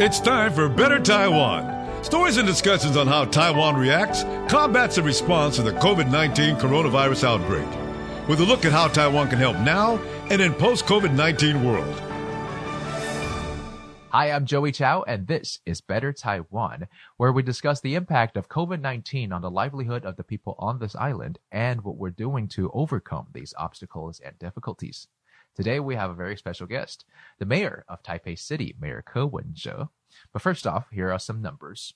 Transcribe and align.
It's 0.00 0.18
time 0.18 0.54
for 0.54 0.66
Better 0.66 0.98
Taiwan. 0.98 2.02
Stories 2.02 2.38
and 2.38 2.48
discussions 2.48 2.96
on 2.96 3.06
how 3.06 3.26
Taiwan 3.26 3.76
reacts, 3.76 4.22
combats, 4.50 4.96
and 4.96 5.06
responds 5.06 5.56
to 5.56 5.62
the 5.62 5.72
COVID 5.72 6.10
19 6.10 6.56
coronavirus 6.56 7.24
outbreak. 7.24 7.68
With 8.26 8.40
a 8.40 8.44
look 8.46 8.64
at 8.64 8.72
how 8.72 8.88
Taiwan 8.88 9.28
can 9.28 9.38
help 9.38 9.58
now 9.58 9.98
and 10.30 10.40
in 10.40 10.54
post 10.54 10.86
COVID 10.86 11.12
19 11.12 11.62
world. 11.62 12.00
Hi, 14.08 14.30
I'm 14.30 14.46
Joey 14.46 14.72
Chow, 14.72 15.04
and 15.06 15.26
this 15.26 15.58
is 15.66 15.82
Better 15.82 16.14
Taiwan, 16.14 16.88
where 17.18 17.30
we 17.30 17.42
discuss 17.42 17.82
the 17.82 17.94
impact 17.94 18.38
of 18.38 18.48
COVID 18.48 18.80
19 18.80 19.34
on 19.34 19.42
the 19.42 19.50
livelihood 19.50 20.06
of 20.06 20.16
the 20.16 20.24
people 20.24 20.54
on 20.58 20.78
this 20.78 20.96
island 20.96 21.38
and 21.52 21.84
what 21.84 21.98
we're 21.98 22.08
doing 22.08 22.48
to 22.48 22.70
overcome 22.72 23.26
these 23.34 23.52
obstacles 23.58 24.18
and 24.18 24.38
difficulties. 24.38 25.08
Today 25.56 25.80
we 25.80 25.96
have 25.96 26.10
a 26.10 26.14
very 26.14 26.36
special 26.36 26.66
guest, 26.66 27.04
the 27.38 27.44
mayor 27.44 27.84
of 27.88 28.02
Taipei 28.02 28.38
City, 28.38 28.76
Mayor 28.80 29.02
Ke 29.02 29.30
Wen-je. 29.30 29.88
But 30.32 30.42
first 30.42 30.66
off, 30.66 30.86
here 30.90 31.10
are 31.10 31.18
some 31.18 31.42
numbers. 31.42 31.94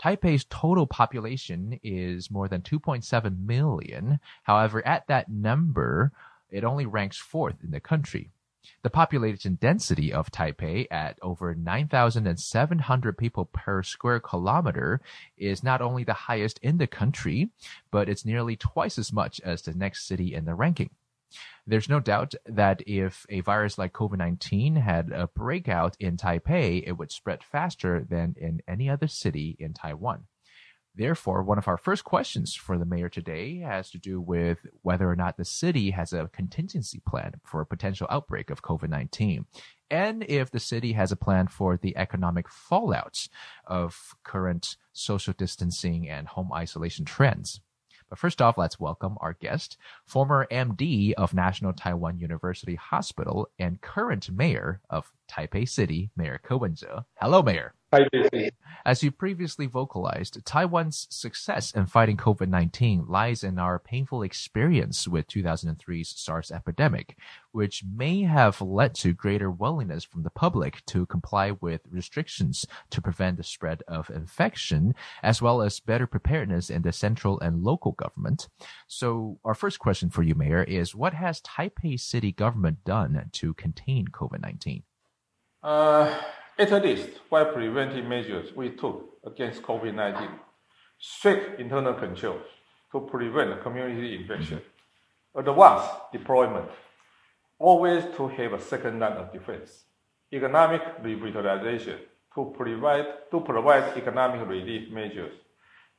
Taipei's 0.00 0.44
total 0.44 0.86
population 0.86 1.78
is 1.82 2.30
more 2.30 2.48
than 2.48 2.62
2.7 2.62 3.46
million. 3.46 4.18
However, 4.42 4.86
at 4.86 5.06
that 5.06 5.30
number, 5.30 6.12
it 6.50 6.64
only 6.64 6.86
ranks 6.86 7.16
fourth 7.16 7.56
in 7.62 7.70
the 7.70 7.80
country. 7.80 8.30
The 8.82 8.90
population 8.90 9.58
density 9.60 10.12
of 10.12 10.30
Taipei 10.30 10.86
at 10.90 11.18
over 11.20 11.54
9,700 11.54 13.18
people 13.18 13.46
per 13.46 13.82
square 13.82 14.20
kilometer 14.20 15.00
is 15.36 15.62
not 15.62 15.82
only 15.82 16.04
the 16.04 16.14
highest 16.14 16.58
in 16.62 16.78
the 16.78 16.86
country, 16.86 17.50
but 17.90 18.08
it's 18.08 18.24
nearly 18.24 18.56
twice 18.56 18.98
as 18.98 19.12
much 19.12 19.40
as 19.40 19.62
the 19.62 19.74
next 19.74 20.06
city 20.06 20.34
in 20.34 20.44
the 20.44 20.54
ranking. 20.54 20.90
There's 21.66 21.88
no 21.88 22.00
doubt 22.00 22.34
that 22.46 22.82
if 22.86 23.26
a 23.28 23.40
virus 23.40 23.78
like 23.78 23.92
COVID 23.92 24.18
19 24.18 24.76
had 24.76 25.10
a 25.12 25.28
breakout 25.28 25.96
in 25.98 26.16
Taipei, 26.16 26.82
it 26.86 26.92
would 26.92 27.10
spread 27.10 27.42
faster 27.42 28.04
than 28.08 28.34
in 28.36 28.60
any 28.68 28.90
other 28.90 29.08
city 29.08 29.56
in 29.58 29.72
Taiwan. 29.72 30.24
Therefore, 30.96 31.42
one 31.42 31.58
of 31.58 31.66
our 31.66 31.76
first 31.76 32.04
questions 32.04 32.54
for 32.54 32.78
the 32.78 32.84
mayor 32.84 33.08
today 33.08 33.58
has 33.58 33.90
to 33.90 33.98
do 33.98 34.20
with 34.20 34.58
whether 34.82 35.10
or 35.10 35.16
not 35.16 35.36
the 35.36 35.44
city 35.44 35.90
has 35.90 36.12
a 36.12 36.30
contingency 36.32 37.02
plan 37.04 37.32
for 37.44 37.60
a 37.60 37.66
potential 37.66 38.06
outbreak 38.10 38.48
of 38.48 38.62
COVID 38.62 38.88
19, 38.88 39.46
and 39.90 40.24
if 40.28 40.52
the 40.52 40.60
city 40.60 40.92
has 40.92 41.10
a 41.10 41.16
plan 41.16 41.48
for 41.48 41.76
the 41.76 41.96
economic 41.96 42.46
fallouts 42.48 43.28
of 43.66 44.14
current 44.22 44.76
social 44.92 45.34
distancing 45.36 46.08
and 46.08 46.28
home 46.28 46.52
isolation 46.52 47.04
trends. 47.04 47.60
But 48.08 48.18
first 48.18 48.40
off, 48.42 48.58
let's 48.58 48.78
welcome 48.78 49.16
our 49.20 49.32
guest, 49.34 49.76
former 50.04 50.46
MD 50.50 51.12
of 51.14 51.34
National 51.34 51.72
Taiwan 51.72 52.18
University 52.18 52.74
Hospital 52.74 53.48
and 53.58 53.80
current 53.80 54.30
mayor 54.30 54.80
of 54.90 55.12
Taipei 55.28 55.68
City, 55.68 56.10
Mayor 56.16 56.38
Ke 56.42 56.60
Wen-je. 56.60 57.04
Hello, 57.20 57.42
Mayor. 57.42 57.74
Hi, 57.94 58.50
As 58.84 59.04
you 59.04 59.12
previously 59.12 59.66
vocalized, 59.66 60.44
Taiwan's 60.44 61.06
success 61.10 61.70
in 61.70 61.86
fighting 61.86 62.16
COVID 62.16 62.48
19 62.48 63.06
lies 63.06 63.44
in 63.44 63.56
our 63.56 63.78
painful 63.78 64.24
experience 64.24 65.06
with 65.06 65.28
2003's 65.28 66.08
SARS 66.20 66.50
epidemic, 66.50 67.16
which 67.52 67.84
may 67.84 68.22
have 68.22 68.60
led 68.60 68.96
to 68.96 69.12
greater 69.12 69.48
willingness 69.48 70.02
from 70.02 70.24
the 70.24 70.30
public 70.30 70.84
to 70.86 71.06
comply 71.06 71.52
with 71.52 71.82
restrictions 71.88 72.66
to 72.90 73.00
prevent 73.00 73.36
the 73.36 73.44
spread 73.44 73.84
of 73.86 74.10
infection, 74.10 74.96
as 75.22 75.40
well 75.40 75.62
as 75.62 75.78
better 75.78 76.08
preparedness 76.08 76.70
in 76.70 76.82
the 76.82 76.90
central 76.90 77.38
and 77.38 77.62
local 77.62 77.92
government. 77.92 78.48
So, 78.88 79.38
our 79.44 79.54
first 79.54 79.78
question 79.78 80.10
for 80.10 80.24
you, 80.24 80.34
Mayor, 80.34 80.64
is 80.64 80.96
what 80.96 81.14
has 81.14 81.40
Taipei 81.42 82.00
city 82.00 82.32
government 82.32 82.82
done 82.84 83.30
to 83.34 83.54
contain 83.54 84.08
COVID 84.08 84.42
19? 84.42 84.82
Uh, 85.64 86.14
at 86.58 86.70
least 86.84 87.08
while 87.30 87.46
preventive 87.46 88.04
measures 88.04 88.54
we 88.54 88.68
took 88.72 89.16
against 89.24 89.62
COVID-19, 89.62 90.28
strict 90.98 91.58
internal 91.58 91.94
controls 91.94 92.44
to 92.92 93.00
prevent 93.00 93.62
community 93.62 94.14
infection, 94.14 94.60
advanced 95.34 95.90
deployment, 96.12 96.68
always 97.58 98.04
to 98.14 98.28
have 98.28 98.52
a 98.52 98.60
second 98.60 99.00
line 99.00 99.12
of 99.12 99.32
defense, 99.32 99.84
economic 100.30 100.82
revitalization 101.02 101.96
to 102.34 102.52
provide, 102.54 103.06
to 103.30 103.40
provide 103.40 103.96
economic 103.96 104.46
relief 104.46 104.90
measures. 104.90 105.32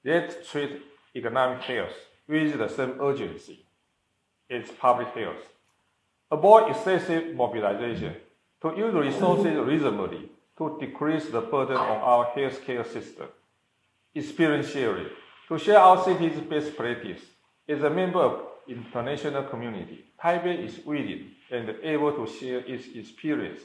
That 0.03 0.45
treat 0.45 0.79
economic 1.15 1.63
health 1.63 1.95
with 2.27 2.55
the 2.55 2.67
same 2.67 3.01
urgency 3.01 3.65
as 4.47 4.69
public 4.69 5.07
health, 5.07 5.41
avoid 6.29 6.69
excessive 6.69 7.33
mobilization, 7.33 8.15
to 8.65 8.77
use 8.77 8.93
resources 8.93 9.57
reasonably 9.59 10.29
to 10.57 10.77
decrease 10.79 11.25
the 11.27 11.41
burden 11.41 11.77
on 11.77 11.97
our 12.01 12.25
healthcare 12.35 12.85
system. 12.91 13.27
Experience 14.15 14.69
sharing 14.69 15.07
to 15.47 15.57
share 15.59 15.79
our 15.79 16.03
city's 16.03 16.39
best 16.39 16.75
practice. 16.75 17.21
As 17.69 17.83
a 17.83 17.89
member 17.89 18.19
of 18.19 18.41
international 18.67 19.43
community, 19.43 20.05
Taipei 20.19 20.65
is 20.65 20.83
willing 20.83 21.31
and 21.51 21.75
able 21.83 22.11
to 22.13 22.25
share 22.31 22.59
its 22.59 22.87
experience 22.95 23.61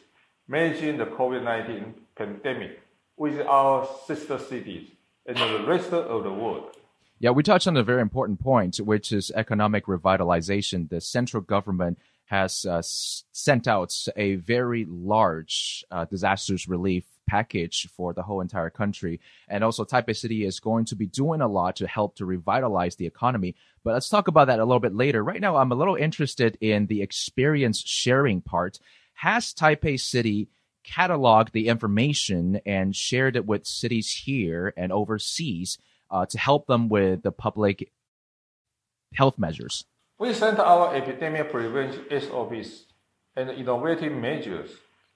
managing 0.47 0.99
the 0.99 1.07
COVID-19 1.07 1.95
pandemic 2.17 2.81
with 3.17 3.41
our 3.47 3.89
sister 4.07 4.39
cities 4.39 4.91
and 5.25 5.37
the 5.37 5.65
rest 5.67 5.93
of 5.93 6.25
the 6.25 6.33
world. 6.33 6.77
Yeah, 7.21 7.31
we 7.31 7.43
touched 7.43 7.69
on 7.69 7.77
a 7.77 7.83
very 7.83 8.03
important 8.03 8.41
point, 8.41 8.77
which 8.79 9.13
is 9.13 9.31
economic 9.35 9.87
revitalization. 9.87 10.89
The 10.89 11.01
central 11.01 11.43
government 11.43 11.99
has 12.31 12.65
uh, 12.65 12.81
sent 12.81 13.67
out 13.67 13.93
a 14.17 14.37
very 14.37 14.87
large 14.89 15.85
uh, 15.91 16.05
disasters 16.05 16.69
relief 16.69 17.05
package 17.29 17.89
for 17.97 18.15
the 18.15 18.23
whole 18.23 18.41
entire 18.41 18.71
country. 18.71 19.19
And 19.49 19.65
also, 19.65 19.85
Taipei 19.85 20.17
City 20.17 20.45
is 20.45 20.61
going 20.61 20.85
to 20.87 20.95
be 20.95 21.07
doing 21.07 21.41
a 21.41 21.49
lot 21.49 21.75
to 21.77 21.89
help 21.89 22.15
to 22.17 22.25
revitalize 22.25 22.95
the 22.95 23.07
economy. 23.07 23.57
But 23.83 23.95
let's 23.95 24.09
talk 24.09 24.29
about 24.29 24.47
that 24.47 24.61
a 24.61 24.65
little 24.65 24.79
bit 24.79 24.95
later. 24.95 25.25
Right 25.25 25.41
now, 25.41 25.57
I'm 25.57 25.73
a 25.73 25.75
little 25.75 25.97
interested 25.97 26.57
in 26.61 26.87
the 26.87 27.03
experience 27.03 27.81
sharing 27.81 28.43
part. 28.43 28.79
Has 29.15 29.53
Taipei 29.53 29.99
City 29.99 30.51
cataloged 30.87 31.51
the 31.51 31.67
information 31.67 32.61
and 32.65 32.95
shared 32.95 33.35
it 33.35 33.45
with 33.45 33.67
cities 33.67 34.23
here 34.25 34.73
and 34.77 34.93
overseas 34.93 35.79
uh, 36.13 36.27
to 36.27 36.39
help 36.39 36.69
them 36.69 36.89
with 36.89 37.25
the 37.25 37.33
public 37.33 37.91
health 39.15 39.37
measures? 39.37 39.85
We 40.21 40.35
sent 40.35 40.59
our 40.59 40.95
epidemic 40.95 41.51
prevention 41.51 42.05
SOPs 42.11 42.85
and 43.35 43.49
innovative 43.49 44.13
measures 44.13 44.71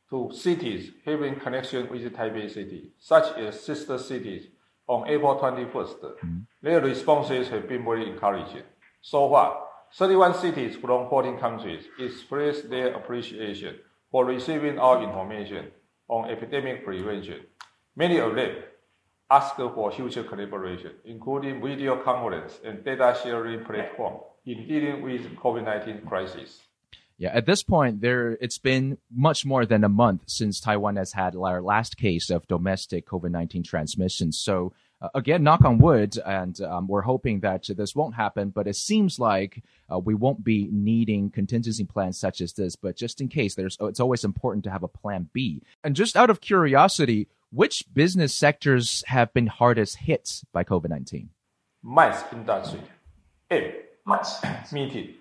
to 0.08 0.30
cities 0.32 0.92
having 1.04 1.38
connection 1.38 1.90
with 1.90 2.10
Taipei 2.10 2.50
City, 2.50 2.92
such 2.98 3.36
as 3.36 3.60
sister 3.60 3.98
cities, 3.98 4.46
on 4.86 5.06
April 5.06 5.38
21st. 5.38 6.00
Mm-hmm. 6.00 6.38
Their 6.62 6.80
responses 6.80 7.48
have 7.48 7.68
been 7.68 7.84
very 7.84 8.08
encouraging. 8.08 8.62
So 9.02 9.28
far, 9.28 9.64
31 9.94 10.36
cities 10.36 10.76
from 10.76 11.10
14 11.10 11.36
countries 11.36 11.84
expressed 11.98 12.70
their 12.70 12.94
appreciation 12.94 13.76
for 14.10 14.24
receiving 14.24 14.78
our 14.78 15.02
information 15.02 15.66
on 16.08 16.30
epidemic 16.30 16.82
prevention. 16.82 17.40
Many 17.94 18.20
of 18.20 18.34
them 18.34 18.56
asked 19.30 19.56
for 19.56 19.92
future 19.92 20.24
collaboration, 20.24 20.92
including 21.04 21.60
video 21.60 22.02
conference 22.02 22.58
and 22.64 22.82
data 22.82 23.14
sharing 23.22 23.66
platform 23.66 24.20
in 24.46 24.66
dealing 24.66 25.02
with 25.02 25.22
COVID-19 25.36 26.06
crisis. 26.06 26.60
Yeah, 27.16 27.30
at 27.32 27.46
this 27.46 27.62
point, 27.62 28.00
there 28.00 28.32
it's 28.40 28.58
been 28.58 28.98
much 29.10 29.46
more 29.46 29.64
than 29.64 29.84
a 29.84 29.88
month 29.88 30.22
since 30.26 30.58
Taiwan 30.58 30.96
has 30.96 31.12
had 31.12 31.36
our 31.36 31.62
last 31.62 31.96
case 31.96 32.28
of 32.28 32.46
domestic 32.48 33.06
COVID-19 33.06 33.64
transmission. 33.64 34.32
So 34.32 34.72
uh, 35.00 35.10
again, 35.14 35.44
knock 35.44 35.64
on 35.64 35.78
wood, 35.78 36.18
and 36.26 36.60
um, 36.62 36.88
we're 36.88 37.02
hoping 37.02 37.40
that 37.40 37.66
this 37.76 37.94
won't 37.94 38.16
happen. 38.16 38.50
But 38.50 38.66
it 38.66 38.74
seems 38.74 39.20
like 39.20 39.62
uh, 39.92 39.98
we 40.00 40.14
won't 40.14 40.42
be 40.42 40.68
needing 40.72 41.30
contingency 41.30 41.84
plans 41.84 42.18
such 42.18 42.40
as 42.40 42.54
this. 42.54 42.74
But 42.74 42.96
just 42.96 43.20
in 43.20 43.28
case, 43.28 43.54
there's 43.54 43.76
it's 43.80 44.00
always 44.00 44.24
important 44.24 44.64
to 44.64 44.70
have 44.70 44.82
a 44.82 44.88
plan 44.88 45.28
B. 45.32 45.62
And 45.84 45.94
just 45.94 46.16
out 46.16 46.30
of 46.30 46.40
curiosity, 46.40 47.28
which 47.52 47.84
business 47.94 48.34
sectors 48.34 49.04
have 49.06 49.32
been 49.32 49.46
hardest 49.46 49.98
hit 49.98 50.42
by 50.52 50.64
COVID-19? 50.64 51.28
MICE 51.84 52.24
industry. 52.32 52.80
A 53.52 53.83
meeting, 54.72 55.14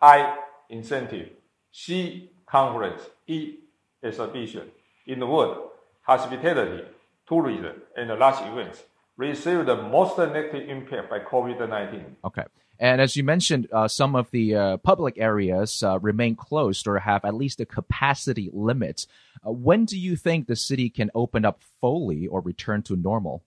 I 0.00 0.36
incentive, 0.68 1.30
C 1.72 2.30
conference, 2.46 3.02
E 3.26 3.56
exhibition. 4.02 4.70
In 5.06 5.20
the 5.20 5.26
word, 5.26 5.56
hospitality, 6.02 6.84
tourism, 7.28 7.82
and 7.96 8.18
large 8.18 8.40
events 8.46 8.82
received 9.16 9.66
the 9.66 9.76
most 9.76 10.18
negative 10.18 10.68
impact 10.68 11.10
by 11.10 11.20
COVID-19. 11.20 12.16
Okay. 12.24 12.44
And 12.78 13.00
as 13.00 13.16
you 13.16 13.24
mentioned, 13.24 13.68
uh, 13.72 13.88
some 13.88 14.14
of 14.14 14.30
the 14.30 14.54
uh, 14.54 14.76
public 14.78 15.16
areas 15.16 15.82
uh, 15.82 15.98
remain 16.00 16.36
closed 16.36 16.86
or 16.86 16.98
have 16.98 17.24
at 17.24 17.34
least 17.34 17.60
a 17.60 17.66
capacity 17.66 18.50
limit. 18.52 19.06
Uh, 19.46 19.52
when 19.52 19.86
do 19.86 19.98
you 19.98 20.14
think 20.16 20.46
the 20.46 20.56
city 20.56 20.90
can 20.90 21.10
open 21.14 21.44
up 21.46 21.62
fully 21.80 22.26
or 22.26 22.40
return 22.40 22.82
to 22.82 22.96
normal? 22.96 23.44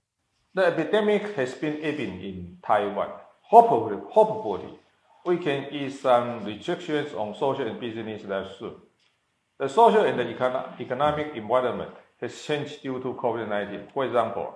The 0.55 0.65
epidemic 0.65 1.35
has 1.35 1.53
been 1.53 1.77
ebbing 1.83 2.21
in 2.21 2.57
Taiwan. 2.65 3.11
Hopefully, 3.51 4.77
we 5.25 5.37
can 5.37 5.73
ease 5.73 5.99
some 6.01 6.45
restrictions 6.45 7.13
on 7.15 7.33
social 7.33 7.67
and 7.67 7.79
business 7.79 8.23
life 8.25 8.47
soon. 8.59 8.75
The 9.57 9.67
social 9.67 10.05
and 10.05 10.19
the 10.19 10.25
econ- 10.25 10.79
economic 10.79 11.35
environment 11.35 11.89
has 12.21 12.39
changed 12.43 12.83
due 12.83 12.99
to 13.01 13.15
COVID-19. 13.15 13.91
For 13.91 14.05
example, 14.05 14.55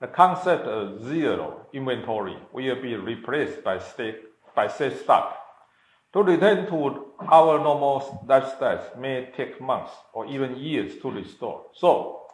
the 0.00 0.08
concept 0.08 0.66
of 0.66 1.04
zero 1.04 1.68
inventory 1.72 2.36
will 2.52 2.82
be 2.82 2.96
replaced 2.96 3.62
by 3.62 3.78
state 3.78 4.18
by 4.56 4.66
safe 4.66 5.00
stock. 5.02 5.38
To 6.12 6.24
return 6.24 6.66
to 6.66 7.12
our 7.20 7.58
normal 7.58 8.26
lifestyles 8.26 8.98
may 8.98 9.30
take 9.36 9.60
months 9.60 9.92
or 10.12 10.26
even 10.26 10.56
years 10.56 11.00
to 11.00 11.12
restore. 11.12 11.66
So 11.74 12.26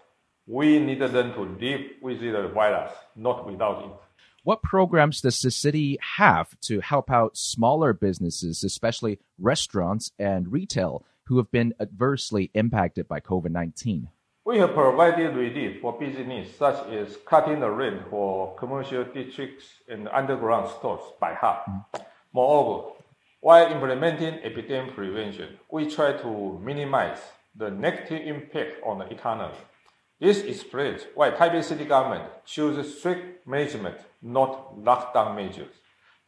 we 0.47 0.79
need 0.79 1.01
them 1.01 1.35
to 1.35 1.43
live 1.43 1.83
with 2.01 2.21
the 2.21 2.49
virus, 2.49 2.93
not 3.15 3.47
without 3.47 3.85
it. 3.85 4.08
What 4.49 4.63
programs 4.63 5.21
does 5.21 5.43
the 5.43 5.51
city 5.51 5.99
have 6.17 6.59
to 6.63 6.81
help 6.81 7.11
out 7.11 7.37
smaller 7.37 7.93
businesses, 7.93 8.65
especially 8.65 9.19
restaurants 9.39 10.13
and 10.19 10.51
retail, 10.51 11.05
who 11.25 11.37
have 11.37 11.51
been 11.51 11.75
adversely 11.79 12.51
impacted 12.55 13.07
by 13.07 13.21
COVID 13.21 13.51
19? 13.51 14.09
We 14.47 14.57
have 14.57 14.73
provided 14.73 15.37
relief 15.37 15.83
for 15.83 15.99
business 15.99 16.49
such 16.57 16.89
as 16.89 17.19
cutting 17.27 17.61
the 17.61 17.69
rent 17.69 18.09
for 18.09 18.57
commercial 18.57 19.05
districts 19.05 19.67
and 19.87 20.09
underground 20.09 20.71
stores 20.79 21.03
by 21.21 21.35
half. 21.35 21.67
Mm. 21.69 22.07
Moreover, 22.33 22.93
while 23.41 23.71
implementing 23.71 24.43
epidemic 24.43 24.95
prevention, 24.95 25.59
we 25.71 25.91
try 25.91 26.15
to 26.15 26.59
minimize 26.65 27.21
the 27.55 27.71
negative 27.71 28.27
impact 28.27 28.77
on 28.83 29.01
the 29.01 29.13
economy. 29.13 29.59
This 30.21 30.41
explains 30.41 31.03
why 31.15 31.31
Taipei 31.31 31.63
city 31.63 31.85
government 31.85 32.25
chooses 32.45 32.99
strict 32.99 33.47
management, 33.47 33.99
not 34.21 34.77
lockdown 34.77 35.37
measures, 35.37 35.75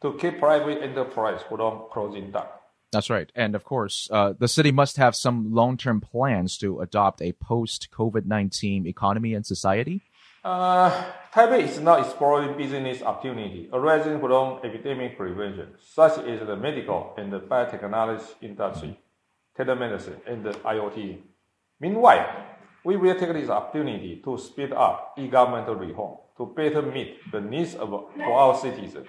to 0.01 0.13
keep 0.13 0.39
private 0.39 0.81
enterprise 0.81 1.41
from 1.49 1.83
closing 1.91 2.31
down. 2.31 2.47
That's 2.93 3.09
right. 3.09 3.29
And 3.35 3.53
of 3.55 3.63
course, 3.63 4.07
uh, 4.11 4.33
the 4.37 4.47
city 4.47 4.71
must 4.71 4.97
have 4.97 5.15
some 5.15 5.53
long 5.53 5.77
term 5.77 5.99
plans 5.99 6.57
to 6.59 6.79
adopt 6.79 7.21
a 7.21 7.33
post 7.33 7.89
COVID 7.91 8.25
19 8.25 8.87
economy 8.87 9.33
and 9.33 9.45
society. 9.45 10.01
Uh, 10.43 10.89
Taipei 11.33 11.63
is 11.63 11.79
now 11.79 11.95
exploring 11.95 12.57
business 12.57 13.01
opportunity 13.01 13.69
arising 13.71 14.19
from 14.19 14.59
epidemic 14.63 15.17
prevention, 15.17 15.67
such 15.79 16.17
as 16.19 16.47
the 16.47 16.55
medical 16.55 17.13
and 17.17 17.31
the 17.31 17.39
biotechnology 17.39 18.23
industry, 18.41 18.97
telemedicine, 19.57 20.17
and 20.25 20.43
the 20.43 20.51
IoT. 20.51 21.19
Meanwhile, 21.79 22.27
we 22.83 22.97
will 22.97 23.15
take 23.15 23.33
this 23.33 23.49
opportunity 23.49 24.21
to 24.23 24.37
speed 24.37 24.71
up 24.73 25.13
e-government 25.17 25.67
reform 25.79 26.17
to 26.37 26.45
better 26.45 26.81
meet 26.81 27.17
the 27.31 27.39
needs 27.39 27.75
of 27.75 27.89
for 27.89 28.33
our 28.33 28.57
citizens. 28.57 29.07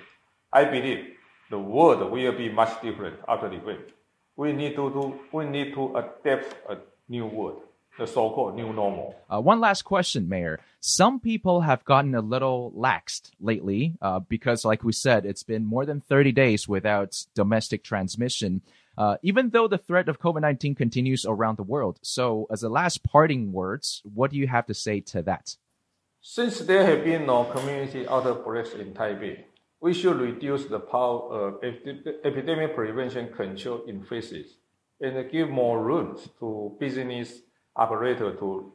I 0.53 0.65
believe 0.65 1.07
the 1.51 1.59
world 1.59 2.11
will 2.11 2.33
be 2.33 2.51
much 2.51 2.81
different 2.83 3.19
after 3.27 3.49
the 3.49 3.57
event. 3.57 3.93
We 4.37 4.53
need 4.53 4.77
to 4.77 4.91
do, 4.91 5.21
we 5.33 5.45
need 5.45 5.75
to 5.75 5.97
adapt 5.97 6.55
a 6.69 6.79
new 7.09 7.27
world, 7.27 7.63
the 7.99 8.07
so-called 8.07 8.57
new 8.57 8.73
normal. 8.73 9.15
Uh, 9.33 9.41
one 9.41 9.61
last 9.61 9.83
question, 9.83 10.29
Mayor. 10.29 10.61
Some 10.81 11.21
people 11.21 11.61
have 11.61 11.85
gotten 11.85 12.15
a 12.15 12.21
little 12.21 12.73
laxed 12.77 13.31
lately 13.41 13.95
uh, 14.01 14.21
because, 14.21 14.65
like 14.65 14.83
we 14.83 14.93
said, 14.93 15.25
it's 15.25 15.43
been 15.43 15.65
more 15.65 15.87
than 15.87 16.01
30 16.01 16.33
days 16.33 16.67
without 16.67 17.25
domestic 17.35 17.85
transmission 17.85 18.63
uh, 18.99 19.17
even 19.23 19.51
though 19.51 19.69
the 19.69 19.79
threat 19.79 20.09
of 20.09 20.21
COVID 20.21 20.41
19 20.43 20.75
continues 20.75 21.25
around 21.27 21.57
the 21.57 21.63
world. 21.63 21.99
So, 22.03 22.47
as 22.51 22.63
a 22.63 22.69
last 22.69 23.03
parting 23.03 23.53
words, 23.53 24.03
what 24.05 24.31
do 24.31 24.37
you 24.37 24.47
have 24.49 24.67
to 24.67 24.75
say 24.75 25.01
to 25.01 25.23
that? 25.23 25.57
Since 26.21 26.61
there 26.61 26.85
have 26.85 27.05
been 27.05 27.27
no 27.27 27.45
community 27.45 28.07
outbreaks 28.07 28.75
in 28.75 28.93
Taipei, 28.93 29.45
we 29.81 29.93
should 29.93 30.21
reduce 30.21 30.67
the 30.67 30.79
power 30.79 31.19
of 31.31 31.65
epidemic 32.25 32.77
prevention 32.77 33.33
control 33.33 33.83
in 33.89 34.05
phases 34.05 34.59
and 35.01 35.31
give 35.33 35.51
more 35.51 35.83
room 35.83 36.17
to 36.39 36.77
business 36.79 37.41
operators 37.75 38.39
to, 38.39 38.73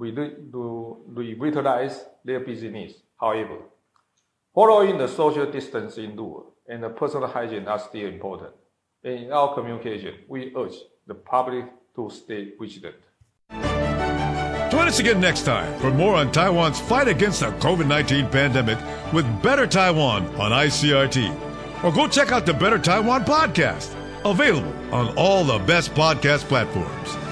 to 0.00 0.96
revitalize 1.06 2.04
their 2.24 2.40
business. 2.40 2.94
However, 3.20 3.58
following 4.52 4.98
the 4.98 5.06
social 5.06 5.48
distancing 5.48 6.16
rule 6.16 6.54
and 6.66 6.82
the 6.82 6.88
personal 6.88 7.28
hygiene 7.28 7.68
are 7.68 7.78
still 7.78 8.08
important 8.08 8.54
in 9.04 9.32
our 9.32 9.54
communication, 9.54 10.14
we 10.28 10.52
urge 10.56 10.74
the 11.06 11.14
public 11.14 11.66
to 11.96 12.10
stay 12.10 12.52
vigilant. 12.60 12.96
Join 14.70 14.86
us 14.86 14.98
again 14.98 15.20
next 15.20 15.42
time 15.44 15.78
for 15.80 15.90
more 15.90 16.14
on 16.14 16.30
Taiwan's 16.30 16.78
fight 16.78 17.08
against 17.08 17.40
the 17.40 17.46
COVID 17.52 17.86
19 17.86 18.28
pandemic 18.28 18.78
with 19.12 19.24
Better 19.42 19.66
Taiwan 19.66 20.26
on 20.36 20.52
ICRT. 20.52 21.84
Or 21.84 21.92
go 21.92 22.06
check 22.08 22.32
out 22.32 22.44
the 22.44 22.54
Better 22.54 22.78
Taiwan 22.78 23.24
podcast, 23.24 23.94
available 24.24 24.72
on 24.94 25.16
all 25.16 25.44
the 25.44 25.58
best 25.64 25.94
podcast 25.94 26.44
platforms. 26.44 27.27